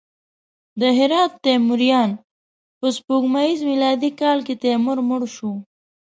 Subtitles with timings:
[0.79, 2.11] د هرات تیموریان:
[2.79, 5.51] په سپوږمیز میلادي کال کې تیمور مړ شو.